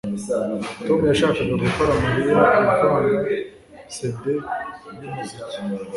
[0.85, 2.73] Tom yashakaga gukora Mariya ivanga
[3.95, 4.21] CD
[5.03, 5.57] yumuziki